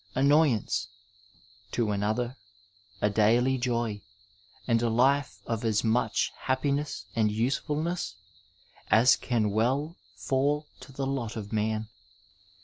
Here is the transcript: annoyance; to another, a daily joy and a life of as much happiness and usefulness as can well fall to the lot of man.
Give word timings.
annoyance; 0.15 0.87
to 1.71 1.91
another, 1.91 2.35
a 3.03 3.09
daily 3.11 3.55
joy 3.59 4.01
and 4.65 4.81
a 4.81 4.89
life 4.89 5.43
of 5.45 5.63
as 5.63 5.83
much 5.83 6.31
happiness 6.39 7.05
and 7.15 7.31
usefulness 7.31 8.15
as 8.89 9.15
can 9.15 9.51
well 9.51 9.95
fall 10.15 10.65
to 10.79 10.91
the 10.91 11.05
lot 11.05 11.35
of 11.35 11.53
man. 11.53 11.87